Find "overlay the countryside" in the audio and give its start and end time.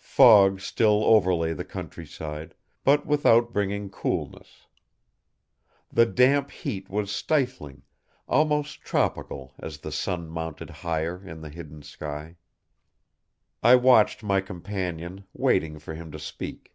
1.04-2.54